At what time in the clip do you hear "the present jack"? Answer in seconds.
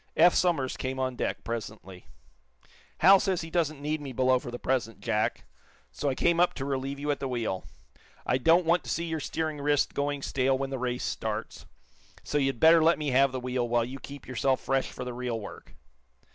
4.49-5.45